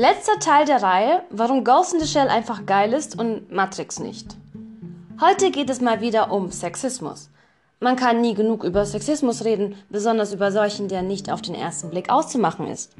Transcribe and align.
Letzter 0.00 0.38
Teil 0.38 0.64
der 0.64 0.82
Reihe, 0.82 1.24
warum 1.28 1.62
Ghost 1.62 1.92
in 1.92 2.00
the 2.00 2.06
Shell 2.06 2.28
einfach 2.28 2.64
geil 2.64 2.94
ist 2.94 3.18
und 3.18 3.52
Matrix 3.52 3.98
nicht. 3.98 4.34
Heute 5.20 5.50
geht 5.50 5.68
es 5.68 5.82
mal 5.82 6.00
wieder 6.00 6.32
um 6.32 6.50
Sexismus. 6.50 7.28
Man 7.80 7.96
kann 7.96 8.22
nie 8.22 8.32
genug 8.32 8.64
über 8.64 8.86
Sexismus 8.86 9.44
reden, 9.44 9.76
besonders 9.90 10.32
über 10.32 10.52
solchen, 10.52 10.88
der 10.88 11.02
nicht 11.02 11.30
auf 11.30 11.42
den 11.42 11.54
ersten 11.54 11.90
Blick 11.90 12.08
auszumachen 12.08 12.66
ist. 12.66 12.94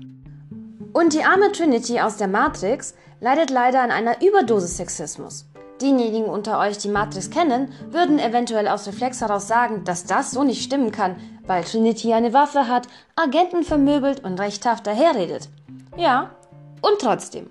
Und 0.93 1.14
die 1.14 1.25
arme 1.25 1.50
Trinity 1.53 2.00
aus 2.00 2.18
der 2.18 2.29
Matrix 2.29 2.93
leidet 3.23 3.48
leider 3.48 3.80
an 3.80 3.93
einer 3.93 4.21
Überdosis 4.21 4.77
Sexismus. 4.77 5.46
Diejenigen 5.80 6.27
unter 6.27 6.59
euch, 6.59 6.77
die 6.77 6.91
Matrix 6.91 7.30
kennen, 7.30 7.73
würden 7.89 8.19
eventuell 8.19 8.69
aus 8.69 8.87
Reflex 8.87 9.23
heraus 9.23 9.48
sagen, 9.48 9.85
dass 9.85 10.05
das 10.05 10.32
so 10.32 10.45
nicht 10.45 10.62
stimmen 10.62 10.93
kann, 10.93 11.17
weil 11.46 11.64
Trinity 11.64 12.12
eine 12.12 12.35
Waffe 12.35 12.68
hat, 12.68 12.89
Agenten 13.17 13.62
vermöbelt 13.62 14.23
und 14.23 14.39
rechthaft 14.39 14.87
daherredet. 14.87 15.48
Ja, 15.96 16.32
und 16.82 17.00
trotzdem, 17.00 17.50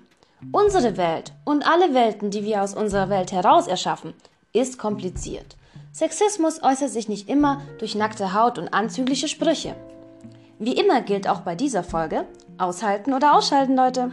unsere 0.52 0.96
Welt 0.96 1.32
und 1.44 1.66
alle 1.66 1.94
Welten, 1.94 2.30
die 2.30 2.44
wir 2.44 2.62
aus 2.62 2.74
unserer 2.74 3.08
Welt 3.10 3.32
heraus 3.32 3.66
erschaffen, 3.66 4.14
ist 4.52 4.78
kompliziert. 4.78 5.56
Sexismus 5.92 6.62
äußert 6.62 6.90
sich 6.90 7.08
nicht 7.08 7.28
immer 7.28 7.60
durch 7.78 7.94
nackte 7.94 8.32
Haut 8.34 8.58
und 8.58 8.72
anzügliche 8.72 9.28
Sprüche. 9.28 9.74
Wie 10.58 10.76
immer 10.76 11.00
gilt 11.00 11.28
auch 11.28 11.40
bei 11.40 11.54
dieser 11.54 11.82
Folge, 11.82 12.26
aushalten 12.58 13.12
oder 13.12 13.34
ausschalten, 13.34 13.76
Leute. 13.76 14.10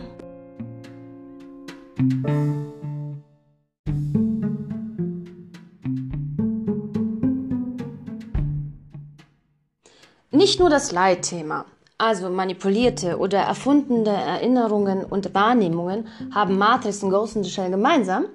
Nicht 10.31 10.59
nur 10.59 10.69
das 10.69 10.91
Leitthema, 10.91 11.65
also 11.97 12.29
manipulierte 12.29 13.17
oder 13.17 13.39
erfundene 13.39 14.11
Erinnerungen 14.11 15.03
und 15.03 15.33
Wahrnehmungen 15.33 16.07
haben 16.33 16.57
Matrix 16.57 17.01
und 17.03 17.09
Ghost 17.09 17.35
in 17.35 17.43
the 17.43 17.49
Shell 17.49 17.71
gemeinsam, 17.71 18.25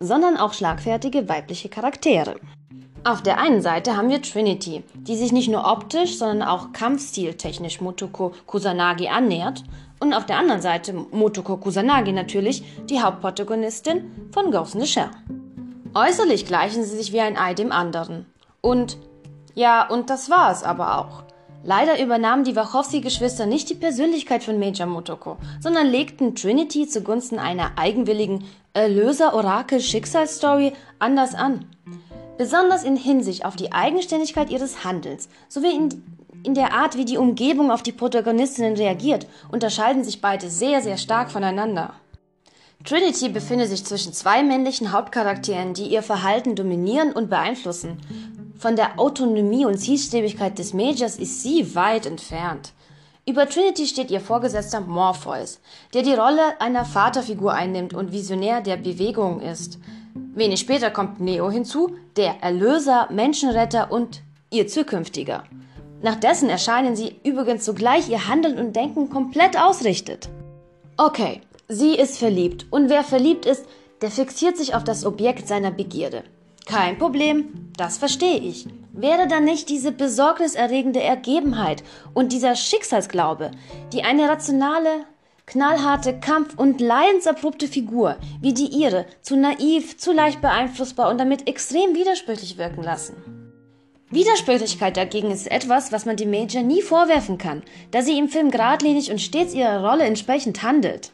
sondern 0.00 0.36
auch 0.36 0.52
schlagfertige 0.52 1.28
weibliche 1.28 1.68
Charaktere. 1.68 2.36
Auf 3.04 3.20
der 3.20 3.38
einen 3.38 3.62
Seite 3.62 3.96
haben 3.96 4.08
wir 4.08 4.22
Trinity, 4.22 4.84
die 4.94 5.16
sich 5.16 5.32
nicht 5.32 5.48
nur 5.48 5.66
optisch, 5.66 6.18
sondern 6.18 6.46
auch 6.46 6.72
kampfstiltechnisch 6.72 7.80
Motoko 7.80 8.32
Kusanagi 8.46 9.08
annähert. 9.08 9.64
Und 9.98 10.14
auf 10.14 10.24
der 10.24 10.38
anderen 10.38 10.62
Seite 10.62 10.92
Motoko 10.92 11.56
Kusanagi 11.56 12.12
natürlich, 12.12 12.62
die 12.88 13.02
Hauptprotagonistin 13.02 14.30
von 14.32 14.52
Ghost 14.52 14.74
in 14.74 14.82
the 14.82 14.86
Shell. 14.86 15.10
Äußerlich 15.94 16.46
gleichen 16.46 16.84
sie 16.84 16.96
sich 16.96 17.12
wie 17.12 17.20
ein 17.20 17.36
Ei 17.36 17.54
dem 17.54 17.72
anderen. 17.72 18.26
Und 18.60 18.98
ja, 19.54 19.86
und 19.88 20.08
das 20.08 20.30
war 20.30 20.52
es 20.52 20.62
aber 20.62 20.98
auch. 20.98 21.24
Leider 21.64 22.02
übernahmen 22.02 22.42
die 22.44 22.56
Wachowski-Geschwister 22.56 23.46
nicht 23.46 23.70
die 23.70 23.74
Persönlichkeit 23.74 24.42
von 24.42 24.58
Major 24.58 24.86
Motoko, 24.86 25.36
sondern 25.60 25.86
legten 25.86 26.34
Trinity 26.34 26.88
zugunsten 26.88 27.38
einer 27.38 27.78
eigenwilligen 27.78 28.44
Erlöser-Orakel-Schicksalsstory 28.74 30.72
anders 30.98 31.34
an. 31.34 31.66
Besonders 32.36 32.82
in 32.82 32.96
Hinsicht 32.96 33.44
auf 33.44 33.54
die 33.54 33.72
Eigenständigkeit 33.72 34.50
ihres 34.50 34.82
Handelns 34.84 35.28
sowie 35.48 35.76
in, 35.76 36.02
in 36.42 36.54
der 36.54 36.72
Art, 36.72 36.96
wie 36.96 37.04
die 37.04 37.18
Umgebung 37.18 37.70
auf 37.70 37.84
die 37.84 37.92
Protagonistinnen 37.92 38.74
reagiert, 38.74 39.28
unterscheiden 39.52 40.02
sich 40.02 40.20
beide 40.20 40.50
sehr, 40.50 40.82
sehr 40.82 40.96
stark 40.96 41.30
voneinander. 41.30 41.94
Trinity 42.84 43.28
befindet 43.28 43.68
sich 43.68 43.84
zwischen 43.84 44.12
zwei 44.12 44.42
männlichen 44.42 44.90
Hauptcharakteren, 44.90 45.72
die 45.72 45.86
ihr 45.86 46.02
Verhalten 46.02 46.56
dominieren 46.56 47.12
und 47.12 47.30
beeinflussen. 47.30 48.00
Von 48.62 48.76
der 48.76 49.00
Autonomie 49.00 49.66
und 49.66 49.76
Zielstrebigkeit 49.76 50.56
des 50.56 50.72
Majors 50.72 51.16
ist 51.16 51.42
sie 51.42 51.74
weit 51.74 52.06
entfernt. 52.06 52.74
Über 53.26 53.48
Trinity 53.48 53.88
steht 53.88 54.08
ihr 54.12 54.20
Vorgesetzter 54.20 54.80
Morpheus, 54.80 55.58
der 55.94 56.02
die 56.02 56.14
Rolle 56.14 56.60
einer 56.60 56.84
Vaterfigur 56.84 57.52
einnimmt 57.52 57.92
und 57.92 58.12
Visionär 58.12 58.60
der 58.60 58.76
Bewegung 58.76 59.40
ist. 59.40 59.80
Wenig 60.14 60.60
später 60.60 60.92
kommt 60.92 61.18
Neo 61.18 61.50
hinzu, 61.50 61.96
der 62.16 62.36
Erlöser, 62.40 63.08
Menschenretter 63.10 63.90
und 63.90 64.22
ihr 64.52 64.68
zukünftiger. 64.68 65.42
Nach 66.00 66.14
dessen 66.14 66.48
Erscheinen 66.48 66.94
sie 66.94 67.16
übrigens 67.24 67.64
sogleich 67.64 68.08
ihr 68.08 68.28
Handeln 68.28 68.60
und 68.60 68.76
Denken 68.76 69.10
komplett 69.10 69.60
ausrichtet. 69.60 70.28
Okay, 70.96 71.40
sie 71.66 71.96
ist 71.96 72.16
verliebt 72.16 72.66
und 72.70 72.90
wer 72.90 73.02
verliebt 73.02 73.44
ist, 73.44 73.64
der 74.02 74.12
fixiert 74.12 74.56
sich 74.56 74.76
auf 74.76 74.84
das 74.84 75.04
Objekt 75.04 75.48
seiner 75.48 75.72
Begierde. 75.72 76.22
Kein 76.66 76.98
Problem, 76.98 77.70
das 77.76 77.98
verstehe 77.98 78.38
ich. 78.38 78.66
Wäre 78.92 79.26
dann 79.26 79.44
nicht 79.44 79.68
diese 79.68 79.90
besorgniserregende 79.90 81.02
Ergebenheit 81.02 81.82
und 82.14 82.32
dieser 82.32 82.54
Schicksalsglaube, 82.54 83.50
die 83.92 84.04
eine 84.04 84.28
rationale, 84.28 85.06
knallharte, 85.46 86.20
kampf- 86.20 86.56
und 86.56 86.80
leidenserprobte 86.80 87.66
Figur 87.66 88.16
wie 88.40 88.54
die 88.54 88.68
ihre 88.68 89.06
zu 89.22 89.36
naiv, 89.36 89.98
zu 89.98 90.12
leicht 90.12 90.40
beeinflussbar 90.40 91.10
und 91.10 91.18
damit 91.18 91.48
extrem 91.48 91.94
widersprüchlich 91.94 92.58
wirken 92.58 92.82
lassen? 92.82 93.16
Widersprüchlichkeit 94.10 94.98
dagegen 94.98 95.30
ist 95.30 95.50
etwas, 95.50 95.90
was 95.90 96.04
man 96.04 96.16
dem 96.16 96.30
Major 96.30 96.62
nie 96.62 96.82
vorwerfen 96.82 97.38
kann, 97.38 97.62
da 97.92 98.02
sie 98.02 98.18
im 98.18 98.28
Film 98.28 98.50
geradlinig 98.50 99.10
und 99.10 99.22
stets 99.22 99.54
ihrer 99.54 99.88
Rolle 99.88 100.04
entsprechend 100.04 100.62
handelt. 100.62 101.12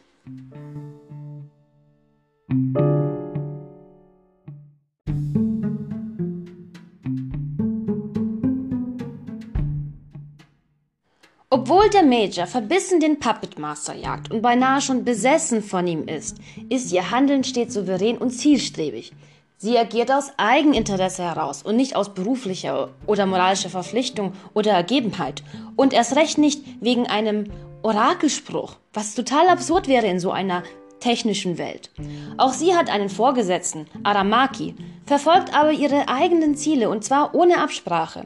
Obwohl 11.71 11.87
der 11.91 12.01
Major 12.01 12.47
verbissen 12.47 12.99
den 12.99 13.19
Puppet 13.19 13.59
Master 13.59 13.93
jagt 13.93 14.31
und 14.31 14.41
beinahe 14.41 14.81
schon 14.81 15.05
besessen 15.05 15.61
von 15.61 15.85
ihm 15.85 16.07
ist, 16.07 16.37
ist 16.67 16.91
ihr 16.91 17.11
Handeln 17.11 17.43
stets 17.43 17.75
souverän 17.75 18.17
und 18.17 18.31
zielstrebig. 18.31 19.11
Sie 19.57 19.77
agiert 19.77 20.11
aus 20.11 20.31
Eigeninteresse 20.37 21.21
heraus 21.21 21.61
und 21.61 21.75
nicht 21.75 21.95
aus 21.95 22.15
beruflicher 22.15 22.89
oder 23.05 23.27
moralischer 23.27 23.69
Verpflichtung 23.69 24.33
oder 24.55 24.71
Ergebenheit 24.71 25.43
und 25.75 25.93
erst 25.93 26.15
recht 26.15 26.39
nicht 26.39 26.63
wegen 26.81 27.05
einem 27.05 27.51
Orakelspruch, 27.83 28.77
was 28.91 29.13
total 29.13 29.47
absurd 29.47 29.87
wäre 29.87 30.07
in 30.07 30.19
so 30.19 30.31
einer 30.31 30.63
technischen 30.99 31.59
Welt. 31.59 31.91
Auch 32.37 32.51
sie 32.51 32.75
hat 32.75 32.89
einen 32.89 33.09
Vorgesetzten, 33.09 33.85
Aramaki, 34.01 34.73
verfolgt 35.05 35.53
aber 35.53 35.71
ihre 35.71 36.07
eigenen 36.07 36.55
Ziele 36.55 36.89
und 36.89 37.03
zwar 37.03 37.35
ohne 37.35 37.61
Absprache. 37.61 38.25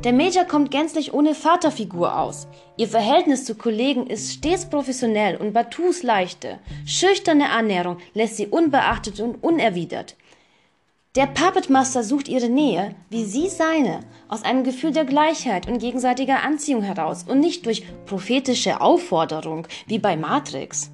Der 0.00 0.12
Major 0.12 0.44
kommt 0.44 0.70
gänzlich 0.70 1.14
ohne 1.14 1.34
Vaterfigur 1.34 2.18
aus. 2.18 2.48
Ihr 2.76 2.88
Verhältnis 2.88 3.44
zu 3.44 3.54
Kollegen 3.54 4.06
ist 4.06 4.32
stets 4.32 4.68
professionell 4.68 5.36
und 5.36 5.52
Batus 5.52 6.02
leichte, 6.02 6.58
schüchterne 6.86 7.50
Annäherung 7.50 7.98
lässt 8.14 8.36
sie 8.36 8.48
unbeachtet 8.48 9.20
und 9.20 9.42
unerwidert. 9.44 10.16
Der 11.14 11.26
Puppet 11.26 11.68
Master 11.68 12.02
sucht 12.02 12.26
ihre 12.26 12.48
Nähe, 12.48 12.94
wie 13.10 13.24
sie 13.24 13.48
seine, 13.48 14.00
aus 14.28 14.44
einem 14.44 14.64
Gefühl 14.64 14.92
der 14.92 15.04
Gleichheit 15.04 15.68
und 15.68 15.78
gegenseitiger 15.78 16.42
Anziehung 16.42 16.82
heraus 16.82 17.24
und 17.28 17.38
nicht 17.38 17.66
durch 17.66 17.84
prophetische 18.06 18.80
Aufforderung 18.80 19.68
wie 19.86 19.98
bei 19.98 20.16
Matrix. 20.16 20.90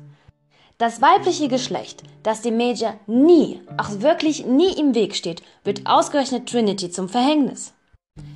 Das 0.76 1.00
weibliche 1.00 1.46
Geschlecht, 1.46 2.02
das 2.24 2.42
dem 2.42 2.56
Major 2.56 2.94
nie, 3.06 3.60
auch 3.76 4.00
wirklich 4.00 4.44
nie 4.44 4.72
im 4.72 4.94
Weg 4.96 5.14
steht, 5.14 5.42
wird 5.62 5.86
ausgerechnet 5.86 6.48
Trinity 6.48 6.90
zum 6.90 7.08
Verhängnis. 7.08 7.72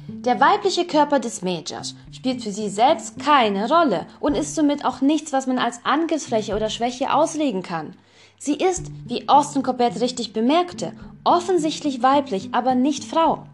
Der 0.08 0.40
weibliche 0.40 0.86
Körper 0.86 1.18
des 1.18 1.42
Majors 1.42 1.96
spielt 2.12 2.42
für 2.42 2.52
sie 2.52 2.68
selbst 2.68 3.18
keine 3.18 3.68
Rolle 3.68 4.06
und 4.20 4.36
ist 4.36 4.54
somit 4.54 4.84
auch 4.84 5.00
nichts, 5.00 5.32
was 5.32 5.46
man 5.46 5.58
als 5.58 5.80
Angriffsfläche 5.84 6.54
oder 6.54 6.70
Schwäche 6.70 7.12
auslegen 7.12 7.62
kann. 7.62 7.96
Sie 8.38 8.54
ist, 8.54 8.86
wie 9.06 9.28
Austin 9.28 9.62
Corbett 9.62 10.00
richtig 10.00 10.32
bemerkte, 10.32 10.92
offensichtlich 11.24 12.02
weiblich, 12.02 12.50
aber 12.52 12.74
nicht 12.74 13.04
Frau. 13.04 13.46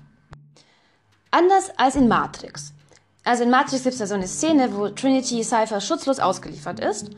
Anders 1.31 1.71
als 1.77 1.97
in 1.97 2.09
Matrix. 2.09 2.73
Also 3.25 3.45
in 3.45 3.51
Matrix 3.51 3.83
gibt 3.83 3.93
es 3.93 3.99
da 3.99 4.07
so 4.07 4.15
eine 4.15 4.27
Szene, 4.27 4.75
wo 4.75 4.89
Trinity 4.89 5.45
Cypher 5.45 5.83
schutzlos 5.83 6.19
ausgeliefert 6.19 6.81
ist. 6.81 7.11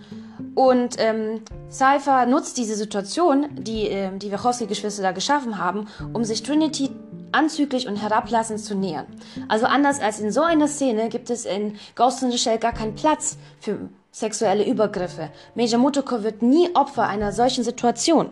Und 0.57 0.97
ähm, 0.99 1.43
Cypher 1.71 2.27
nutzt 2.27 2.57
diese 2.57 2.75
Situation, 2.75 3.47
die 3.55 3.89
äh, 3.89 4.17
die 4.19 4.33
Wachowski-Geschwister 4.33 5.03
da 5.03 5.12
geschaffen 5.12 5.59
haben, 5.59 5.87
um 6.12 6.25
sich 6.25 6.43
Trinity 6.43 6.91
anzüglich 7.32 7.87
und 7.88 7.97
herablassend 7.97 8.61
zu 8.61 8.75
nähern. 8.75 9.06
Also 9.49 9.67
anders 9.67 10.00
als 10.00 10.21
in 10.21 10.32
so 10.32 10.43
einer 10.43 10.69
Szene 10.69 11.09
gibt 11.09 11.31
es 11.31 11.44
in 11.44 11.77
Ghost 11.94 12.23
in 12.23 12.31
the 12.31 12.38
Shell 12.38 12.59
gar 12.59 12.73
keinen 12.73 12.94
Platz 12.94 13.37
für 13.61 13.88
sexuelle 14.11 14.67
Übergriffe. 14.67 15.31
Major 15.55 15.79
Motoko 15.79 16.23
wird 16.23 16.43
nie 16.43 16.75
Opfer 16.75 17.06
einer 17.09 17.32
solchen 17.32 17.65
Situation. 17.65 18.31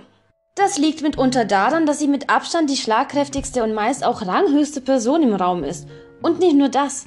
Das 0.55 0.77
liegt 0.77 1.03
mitunter 1.03 1.45
daran, 1.45 1.87
dass 1.87 2.01
sie 2.01 2.09
mit 2.09 2.31
Abstand 2.31 2.69
die 2.69 2.77
schlagkräftigste 2.77 3.63
und 3.63 3.75
meist 3.75 4.05
auch 4.05 4.27
ranghöchste 4.27 4.81
Person 4.81 5.23
im 5.23 5.35
Raum 5.35 5.63
ist. 5.63 5.87
Und 6.21 6.41
nicht 6.41 6.57
nur 6.57 6.69
das. 6.69 7.07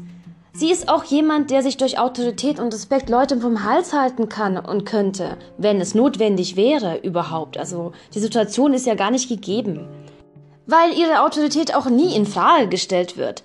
Sie 0.54 0.70
ist 0.70 0.90
auch 0.90 1.06
jemand, 1.06 1.50
der 1.50 1.64
sich 1.64 1.78
durch 1.78 1.98
Autorität 1.98 2.60
und 2.60 2.74
Respekt 2.74 3.10
Leute 3.10 3.40
vom 3.40 3.64
Hals 3.64 3.94
halten 3.94 4.30
kann 4.30 4.58
und 4.58 4.86
könnte, 4.86 5.38
wenn 5.58 5.80
es 5.80 5.96
notwendig 5.96 6.56
wäre 6.56 6.98
überhaupt. 6.98 7.58
Also 7.58 7.94
die 8.14 8.20
Situation 8.20 8.74
ist 8.74 8.86
ja 8.86 8.96
gar 8.96 9.12
nicht 9.12 9.30
gegeben 9.30 9.88
weil 10.66 10.94
ihre 10.94 11.22
Autorität 11.22 11.76
auch 11.76 11.88
nie 11.88 12.16
in 12.16 12.26
Frage 12.26 12.68
gestellt 12.68 13.18
wird. 13.18 13.44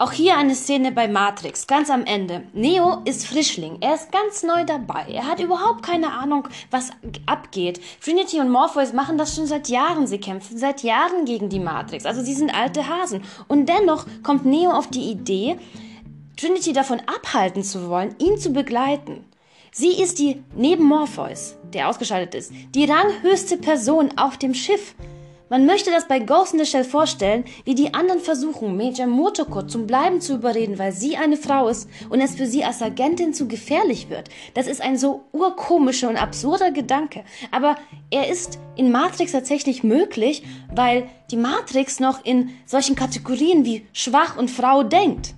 Auch 0.00 0.12
hier 0.12 0.36
eine 0.36 0.54
Szene 0.54 0.92
bei 0.92 1.08
Matrix, 1.08 1.66
ganz 1.66 1.90
am 1.90 2.04
Ende. 2.04 2.44
Neo 2.52 3.02
ist 3.04 3.26
Frischling, 3.26 3.78
er 3.80 3.96
ist 3.96 4.12
ganz 4.12 4.44
neu 4.44 4.64
dabei. 4.64 5.06
Er 5.10 5.26
hat 5.26 5.40
überhaupt 5.40 5.82
keine 5.82 6.12
Ahnung, 6.12 6.46
was 6.70 6.90
abgeht. 7.26 7.80
Trinity 8.00 8.38
und 8.38 8.48
Morpheus 8.48 8.92
machen 8.92 9.18
das 9.18 9.34
schon 9.34 9.46
seit 9.46 9.68
Jahren. 9.68 10.06
Sie 10.06 10.18
kämpfen 10.18 10.56
seit 10.56 10.84
Jahren 10.84 11.24
gegen 11.24 11.48
die 11.48 11.58
Matrix. 11.58 12.06
Also 12.06 12.22
sie 12.22 12.34
sind 12.34 12.54
alte 12.54 12.88
Hasen. 12.88 13.22
Und 13.48 13.68
dennoch 13.68 14.06
kommt 14.22 14.46
Neo 14.46 14.70
auf 14.70 14.86
die 14.86 15.10
Idee, 15.10 15.58
Trinity 16.36 16.72
davon 16.72 17.00
abhalten 17.00 17.64
zu 17.64 17.88
wollen, 17.88 18.14
ihn 18.20 18.38
zu 18.38 18.50
begleiten. 18.50 19.24
Sie 19.72 20.00
ist 20.00 20.20
die, 20.20 20.44
neben 20.54 20.84
Morpheus, 20.84 21.56
der 21.74 21.88
ausgeschaltet 21.88 22.36
ist, 22.36 22.52
die 22.72 22.84
ranghöchste 22.84 23.56
Person 23.56 24.16
auf 24.16 24.36
dem 24.36 24.54
Schiff. 24.54 24.94
Man 25.50 25.64
möchte 25.64 25.90
das 25.90 26.06
bei 26.06 26.18
Ghost 26.18 26.52
in 26.52 26.58
the 26.58 26.66
Shell 26.66 26.84
vorstellen, 26.84 27.44
wie 27.64 27.74
die 27.74 27.94
anderen 27.94 28.20
versuchen, 28.20 28.76
Major 28.76 29.06
Motoko 29.06 29.62
zum 29.62 29.86
Bleiben 29.86 30.20
zu 30.20 30.34
überreden, 30.34 30.78
weil 30.78 30.92
sie 30.92 31.16
eine 31.16 31.38
Frau 31.38 31.68
ist 31.68 31.88
und 32.10 32.20
es 32.20 32.34
für 32.34 32.46
sie 32.46 32.64
als 32.64 32.82
Agentin 32.82 33.32
zu 33.32 33.48
gefährlich 33.48 34.10
wird. 34.10 34.28
Das 34.52 34.66
ist 34.66 34.82
ein 34.82 34.98
so 34.98 35.24
urkomischer 35.32 36.10
und 36.10 36.16
absurder 36.16 36.70
Gedanke. 36.70 37.24
Aber 37.50 37.76
er 38.10 38.28
ist 38.28 38.58
in 38.76 38.92
Matrix 38.92 39.32
tatsächlich 39.32 39.82
möglich, 39.82 40.42
weil 40.74 41.08
die 41.30 41.36
Matrix 41.36 41.98
noch 41.98 42.24
in 42.26 42.50
solchen 42.66 42.94
Kategorien 42.94 43.64
wie 43.64 43.86
schwach 43.94 44.36
und 44.36 44.50
Frau 44.50 44.82
denkt. 44.82 45.34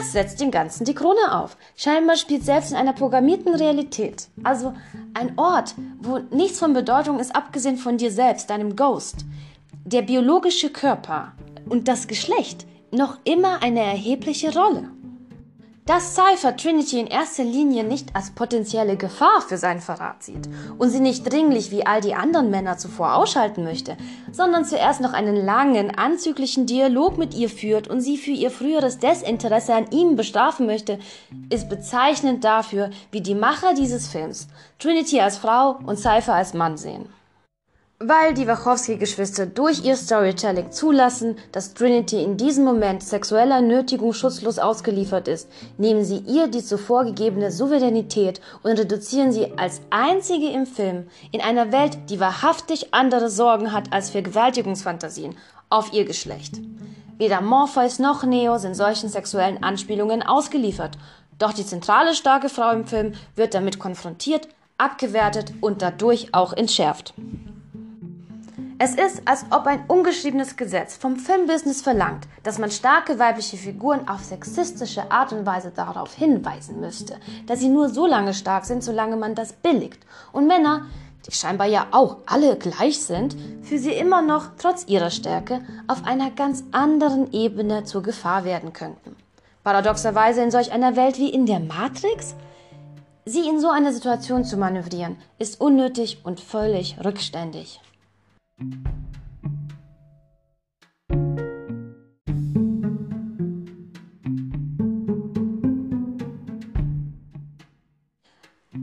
Das 0.00 0.12
setzt 0.12 0.40
dem 0.40 0.50
Ganzen 0.50 0.84
die 0.86 0.94
Krone 0.94 1.32
auf. 1.32 1.58
Scheinbar 1.76 2.16
spielt 2.16 2.42
selbst 2.42 2.70
in 2.70 2.76
einer 2.76 2.94
programmierten 2.94 3.54
Realität, 3.54 4.28
also 4.42 4.72
ein 5.12 5.38
Ort, 5.38 5.74
wo 6.00 6.18
nichts 6.34 6.58
von 6.58 6.72
Bedeutung 6.72 7.20
ist, 7.20 7.36
abgesehen 7.36 7.76
von 7.76 7.98
dir 7.98 8.10
selbst, 8.10 8.48
deinem 8.48 8.76
Ghost, 8.76 9.26
der 9.84 10.02
biologische 10.02 10.70
Körper 10.70 11.32
und 11.68 11.86
das 11.86 12.08
Geschlecht 12.08 12.66
noch 12.90 13.18
immer 13.24 13.62
eine 13.62 13.80
erhebliche 13.80 14.54
Rolle 14.54 14.90
dass 15.86 16.14
Cypher 16.14 16.56
Trinity 16.56 17.00
in 17.00 17.06
erster 17.06 17.44
Linie 17.44 17.84
nicht 17.84 18.14
als 18.14 18.30
potenzielle 18.30 18.96
Gefahr 18.96 19.40
für 19.40 19.56
seinen 19.56 19.80
Verrat 19.80 20.22
sieht 20.22 20.48
und 20.78 20.90
sie 20.90 21.00
nicht 21.00 21.30
dringlich 21.30 21.70
wie 21.70 21.86
all 21.86 22.00
die 22.00 22.14
anderen 22.14 22.50
Männer 22.50 22.78
zuvor 22.78 23.14
ausschalten 23.14 23.64
möchte, 23.64 23.96
sondern 24.30 24.64
zuerst 24.64 25.00
noch 25.00 25.12
einen 25.12 25.36
langen, 25.36 25.90
anzüglichen 25.90 26.66
Dialog 26.66 27.18
mit 27.18 27.34
ihr 27.34 27.48
führt 27.48 27.88
und 27.88 28.00
sie 28.00 28.18
für 28.18 28.30
ihr 28.30 28.50
früheres 28.50 28.98
Desinteresse 28.98 29.74
an 29.74 29.90
ihm 29.90 30.16
bestrafen 30.16 30.66
möchte, 30.66 30.98
ist 31.48 31.68
bezeichnend 31.68 32.44
dafür, 32.44 32.90
wie 33.10 33.20
die 33.20 33.34
Macher 33.34 33.74
dieses 33.74 34.08
Films 34.08 34.48
Trinity 34.78 35.20
als 35.20 35.38
Frau 35.38 35.78
und 35.84 35.98
Cypher 35.98 36.34
als 36.34 36.54
Mann 36.54 36.76
sehen. 36.76 37.08
Weil 38.02 38.32
die 38.32 38.46
Wachowski-Geschwister 38.46 39.44
durch 39.44 39.84
ihr 39.84 39.94
Storytelling 39.94 40.72
zulassen, 40.72 41.36
dass 41.52 41.74
Trinity 41.74 42.22
in 42.24 42.38
diesem 42.38 42.64
Moment 42.64 43.02
sexueller 43.02 43.60
Nötigung 43.60 44.14
schutzlos 44.14 44.58
ausgeliefert 44.58 45.28
ist, 45.28 45.50
nehmen 45.76 46.02
sie 46.02 46.16
ihr 46.16 46.48
die 46.48 46.64
zuvor 46.64 47.04
gegebene 47.04 47.52
Souveränität 47.52 48.40
und 48.62 48.70
reduzieren 48.70 49.32
sie 49.32 49.52
als 49.58 49.82
einzige 49.90 50.48
im 50.48 50.64
Film 50.64 51.08
in 51.30 51.42
einer 51.42 51.72
Welt, 51.72 51.98
die 52.08 52.20
wahrhaftig 52.20 52.94
andere 52.94 53.28
Sorgen 53.28 53.70
hat 53.70 53.92
als 53.92 54.08
Vergewaltigungsfantasien, 54.08 55.36
auf 55.68 55.92
ihr 55.92 56.06
Geschlecht. 56.06 56.54
Weder 57.18 57.42
Morpheus 57.42 57.98
noch 57.98 58.24
Neo 58.24 58.56
sind 58.56 58.76
solchen 58.76 59.10
sexuellen 59.10 59.62
Anspielungen 59.62 60.22
ausgeliefert, 60.22 60.96
doch 61.38 61.52
die 61.52 61.66
zentrale 61.66 62.14
starke 62.14 62.48
Frau 62.48 62.70
im 62.70 62.86
Film 62.86 63.12
wird 63.36 63.52
damit 63.52 63.78
konfrontiert, 63.78 64.48
abgewertet 64.78 65.52
und 65.60 65.82
dadurch 65.82 66.32
auch 66.32 66.54
entschärft. 66.54 67.12
Es 68.82 68.94
ist, 68.94 69.20
als 69.26 69.44
ob 69.50 69.66
ein 69.66 69.84
ungeschriebenes 69.88 70.56
Gesetz 70.56 70.96
vom 70.96 71.16
Filmbusiness 71.16 71.82
verlangt, 71.82 72.26
dass 72.44 72.56
man 72.56 72.70
starke 72.70 73.18
weibliche 73.18 73.58
Figuren 73.58 74.08
auf 74.08 74.24
sexistische 74.24 75.10
Art 75.10 75.34
und 75.34 75.44
Weise 75.44 75.70
darauf 75.70 76.14
hinweisen 76.14 76.80
müsste, 76.80 77.16
dass 77.46 77.60
sie 77.60 77.68
nur 77.68 77.90
so 77.90 78.06
lange 78.06 78.32
stark 78.32 78.64
sind, 78.64 78.82
solange 78.82 79.18
man 79.18 79.34
das 79.34 79.52
billigt. 79.52 79.98
Und 80.32 80.46
Männer, 80.46 80.86
die 81.26 81.32
scheinbar 81.32 81.66
ja 81.66 81.88
auch 81.90 82.16
alle 82.24 82.56
gleich 82.56 83.02
sind, 83.02 83.36
für 83.60 83.78
sie 83.78 83.92
immer 83.92 84.22
noch, 84.22 84.46
trotz 84.56 84.86
ihrer 84.88 85.10
Stärke, 85.10 85.60
auf 85.86 86.06
einer 86.06 86.30
ganz 86.30 86.64
anderen 86.72 87.34
Ebene 87.34 87.84
zur 87.84 88.02
Gefahr 88.02 88.44
werden 88.44 88.72
könnten. 88.72 89.14
Paradoxerweise 89.62 90.40
in 90.42 90.50
solch 90.50 90.72
einer 90.72 90.96
Welt 90.96 91.18
wie 91.18 91.28
in 91.28 91.44
der 91.44 91.60
Matrix? 91.60 92.34
Sie 93.26 93.46
in 93.46 93.60
so 93.60 93.68
eine 93.68 93.92
Situation 93.92 94.46
zu 94.46 94.56
manövrieren, 94.56 95.18
ist 95.38 95.60
unnötig 95.60 96.22
und 96.24 96.40
völlig 96.40 96.96
rückständig. 97.04 97.78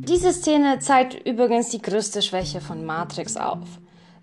Diese 0.08 0.34
Szene 0.34 0.80
zeigt 0.80 1.28
übrigens 1.28 1.70
die 1.70 1.82
größte 1.82 2.24
Schwäche 2.24 2.60
von 2.60 2.86
Matrix 2.86 3.38
auf. 3.38 3.68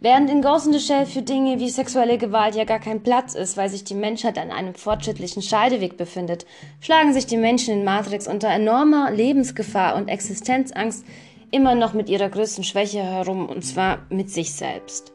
Während 0.00 0.28
in 0.28 0.42
Ghost 0.42 0.66
in 0.66 0.72
the 0.72 0.80
Shell 0.80 1.06
für 1.06 1.22
Dinge 1.22 1.60
wie 1.60 1.70
sexuelle 1.70 2.18
Gewalt 2.18 2.56
ja 2.56 2.64
gar 2.64 2.80
kein 2.80 3.02
Platz 3.02 3.34
ist, 3.34 3.56
weil 3.56 3.70
sich 3.70 3.84
die 3.84 3.94
Menschheit 3.94 4.36
an 4.38 4.50
einem 4.50 4.74
fortschrittlichen 4.74 5.40
Scheideweg 5.40 5.96
befindet, 5.96 6.46
schlagen 6.80 7.12
sich 7.12 7.26
die 7.26 7.36
Menschen 7.36 7.74
in 7.74 7.84
Matrix 7.84 8.26
unter 8.26 8.48
enormer 8.48 9.12
Lebensgefahr 9.12 9.94
und 9.94 10.08
Existenzangst 10.08 11.06
immer 11.52 11.76
noch 11.76 11.92
mit 11.92 12.08
ihrer 12.08 12.28
größten 12.28 12.64
Schwäche 12.64 13.02
herum, 13.02 13.48
und 13.48 13.64
zwar 13.64 14.00
mit 14.10 14.30
sich 14.30 14.52
selbst. 14.52 15.13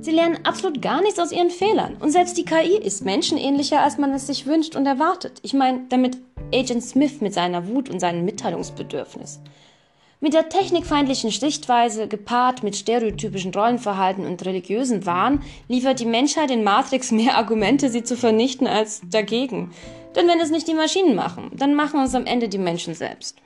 Sie 0.00 0.12
lernen 0.12 0.38
absolut 0.44 0.80
gar 0.82 1.02
nichts 1.02 1.18
aus 1.18 1.32
ihren 1.32 1.50
Fehlern. 1.50 1.96
Und 1.98 2.10
selbst 2.10 2.38
die 2.38 2.44
KI 2.44 2.76
ist 2.76 3.04
menschenähnlicher, 3.04 3.82
als 3.82 3.98
man 3.98 4.12
es 4.12 4.28
sich 4.28 4.46
wünscht 4.46 4.76
und 4.76 4.86
erwartet. 4.86 5.40
Ich 5.42 5.52
meine, 5.52 5.80
damit 5.88 6.18
Agent 6.54 6.84
Smith 6.84 7.20
mit 7.20 7.34
seiner 7.34 7.66
Wut 7.66 7.90
und 7.90 7.98
seinem 7.98 8.24
Mitteilungsbedürfnis. 8.24 9.40
Mit 10.20 10.32
der 10.32 10.48
technikfeindlichen 10.48 11.30
Sichtweise, 11.30 12.08
gepaart 12.08 12.62
mit 12.62 12.74
stereotypischen 12.74 13.52
Rollenverhalten 13.52 14.24
und 14.24 14.44
religiösen 14.46 15.04
Wahn, 15.04 15.42
liefert 15.68 16.00
die 16.00 16.06
Menschheit 16.06 16.50
in 16.50 16.64
Matrix 16.64 17.10
mehr 17.10 17.36
Argumente, 17.36 17.90
sie 17.90 18.02
zu 18.02 18.16
vernichten, 18.16 18.66
als 18.66 19.02
dagegen. 19.10 19.72
Denn 20.14 20.26
wenn 20.26 20.40
es 20.40 20.50
nicht 20.50 20.68
die 20.68 20.74
Maschinen 20.74 21.14
machen, 21.14 21.50
dann 21.54 21.74
machen 21.74 22.00
es 22.00 22.14
am 22.14 22.24
Ende 22.24 22.48
die 22.48 22.58
Menschen 22.58 22.94
selbst. 22.94 23.38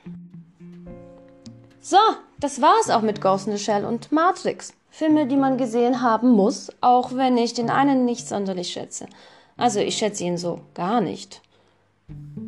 So, 1.83 1.97
das 2.39 2.61
war 2.61 2.75
es 2.79 2.91
auch 2.91 3.01
mit 3.01 3.21
Ghost 3.21 3.47
in 3.47 3.57
the 3.57 3.63
Shell 3.63 3.85
und 3.85 4.11
Matrix. 4.11 4.73
Filme, 4.91 5.25
die 5.25 5.35
man 5.35 5.57
gesehen 5.57 6.03
haben 6.03 6.29
muss, 6.29 6.71
auch 6.79 7.15
wenn 7.15 7.37
ich 7.37 7.55
den 7.55 7.71
einen 7.71 8.05
nicht 8.05 8.27
sonderlich 8.27 8.69
schätze. 8.71 9.07
Also 9.57 9.79
ich 9.79 9.97
schätze 9.97 10.23
ihn 10.23 10.37
so 10.37 10.59
gar 10.75 11.01
nicht. 11.01 11.41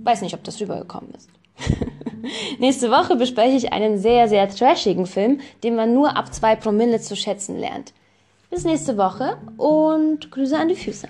Weiß 0.03 0.21
nicht, 0.21 0.35
ob 0.35 0.43
das 0.43 0.61
rübergekommen 0.61 1.11
ist. 1.15 1.29
Nächste 2.59 2.91
Woche 2.91 3.15
bespreche 3.15 3.57
ich 3.57 3.73
einen 3.73 3.97
sehr, 3.97 4.29
sehr 4.29 4.47
trashigen 4.49 5.07
Film, 5.07 5.39
den 5.63 5.75
man 5.75 5.95
nur 5.95 6.15
ab 6.15 6.31
zwei 6.31 6.55
Promille 6.55 7.01
zu 7.01 7.15
schätzen 7.15 7.57
lernt. 7.57 7.91
Bis 8.51 8.65
nächste 8.65 8.97
Woche 8.97 9.37
und 9.57 10.29
Grüße 10.29 10.55
an 10.55 10.67
die 10.67 10.75
Füße. 10.75 11.07